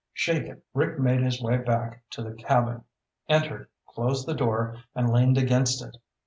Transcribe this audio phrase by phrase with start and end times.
[0.13, 2.85] Shaken, Rick made his way back to the cabin,
[3.29, 5.97] entered, closed the door, and leaned against it.